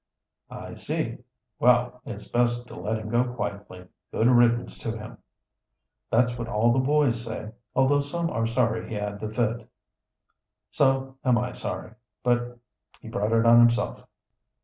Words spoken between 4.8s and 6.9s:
him." "That's what all the